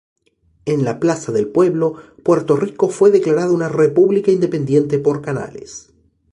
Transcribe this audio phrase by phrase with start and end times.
[0.65, 1.93] En la plaza del pueblo,
[2.23, 5.93] Puerto Rico fue declarado una república independiente por Canales.